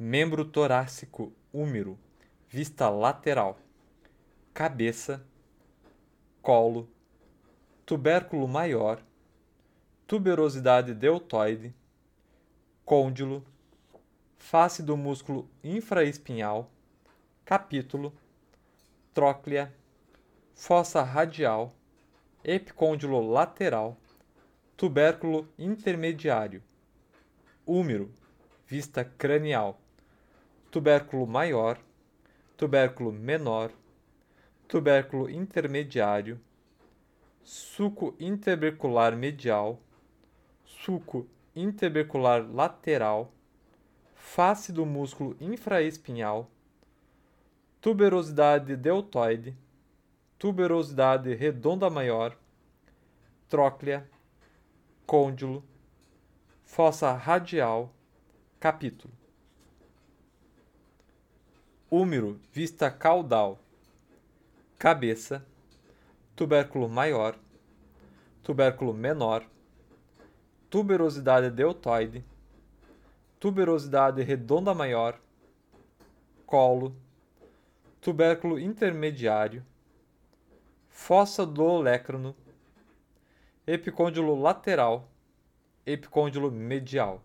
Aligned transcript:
membro 0.00 0.44
torácico 0.44 1.32
úmero, 1.52 1.98
vista 2.48 2.88
lateral, 2.88 3.58
cabeça, 4.54 5.26
colo, 6.40 6.88
tubérculo 7.84 8.46
maior, 8.46 9.02
tuberosidade 10.06 10.94
deltoide, 10.94 11.74
côndilo, 12.84 13.44
face 14.36 14.84
do 14.84 14.96
músculo 14.96 15.50
infraespinhal, 15.64 16.70
capítulo, 17.44 18.14
tróclea, 19.12 19.74
fossa 20.54 21.02
radial, 21.02 21.72
epicôndilo 22.44 23.20
lateral, 23.20 23.96
tubérculo 24.76 25.48
intermediário, 25.58 26.62
úmero, 27.66 28.12
vista 28.64 29.04
cranial, 29.04 29.76
tubérculo 30.70 31.26
maior, 31.26 31.78
tubérculo 32.56 33.10
menor, 33.10 33.72
tubérculo 34.66 35.30
intermediário, 35.30 36.38
suco 37.42 38.14
interbercular 38.20 39.16
medial, 39.16 39.78
suco 40.64 41.26
interbercular 41.56 42.46
lateral, 42.46 43.32
face 44.14 44.70
do 44.70 44.84
músculo 44.84 45.34
infraespinhal, 45.40 46.50
tuberosidade 47.80 48.76
deltoide, 48.76 49.56
tuberosidade 50.38 51.34
redonda 51.34 51.88
maior, 51.88 52.36
tróclea, 53.48 54.06
côndilo, 55.06 55.64
fossa 56.66 57.12
radial, 57.14 57.90
capítulo. 58.60 59.14
Úmero, 61.90 62.38
vista 62.52 62.90
caudal, 62.90 63.58
cabeça, 64.78 65.42
tubérculo 66.36 66.86
maior, 66.86 67.34
tubérculo 68.42 68.92
menor, 68.92 69.42
tuberosidade 70.68 71.48
deltoide, 71.50 72.22
tuberosidade 73.40 74.22
redonda 74.22 74.74
maior, 74.74 75.18
colo, 76.44 76.94
tubérculo 78.02 78.60
intermediário, 78.60 79.64
fossa 80.90 81.46
do 81.46 81.64
olecrano, 81.64 82.36
epicôndilo 83.66 84.38
lateral, 84.38 85.08
epicôndilo 85.86 86.52
medial. 86.52 87.22